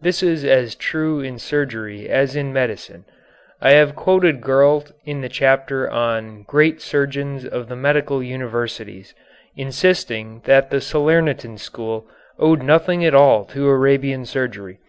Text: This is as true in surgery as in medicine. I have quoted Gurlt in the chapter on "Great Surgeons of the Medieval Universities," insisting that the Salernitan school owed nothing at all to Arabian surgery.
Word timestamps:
This 0.00 0.20
is 0.20 0.44
as 0.44 0.74
true 0.74 1.20
in 1.20 1.38
surgery 1.38 2.08
as 2.08 2.34
in 2.34 2.52
medicine. 2.52 3.04
I 3.60 3.70
have 3.74 3.94
quoted 3.94 4.40
Gurlt 4.40 4.90
in 5.04 5.20
the 5.20 5.28
chapter 5.28 5.88
on 5.88 6.42
"Great 6.42 6.80
Surgeons 6.82 7.44
of 7.46 7.68
the 7.68 7.76
Medieval 7.76 8.20
Universities," 8.20 9.14
insisting 9.54 10.42
that 10.44 10.70
the 10.70 10.80
Salernitan 10.80 11.56
school 11.56 12.08
owed 12.36 12.64
nothing 12.64 13.04
at 13.04 13.14
all 13.14 13.44
to 13.44 13.68
Arabian 13.68 14.24
surgery. 14.26 14.80